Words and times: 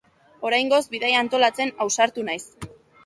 Oraingoz, 0.49 0.79
bidaia 0.95 1.21
antolatzen 1.25 1.75
ausartu 1.87 2.25
naiz. 2.31 2.43